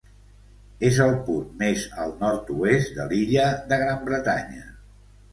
És 0.87 0.95
el 1.03 1.11
punt 1.25 1.51
més 1.59 1.83
al 2.05 2.15
nord-oest 2.23 2.97
de 3.01 3.05
l'illa 3.11 3.45
de 3.73 3.79
Gran 3.83 4.01
Bretanya. 4.09 4.65